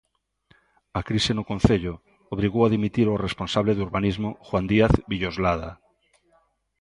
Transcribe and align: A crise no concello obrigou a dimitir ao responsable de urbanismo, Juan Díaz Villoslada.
A 0.99 1.01
crise 1.09 1.31
no 1.35 1.47
concello 1.51 1.93
obrigou 2.35 2.61
a 2.63 2.71
dimitir 2.75 3.07
ao 3.09 3.21
responsable 3.27 3.71
de 3.75 3.85
urbanismo, 3.87 4.29
Juan 4.47 4.65
Díaz 4.71 4.93
Villoslada. 5.11 5.71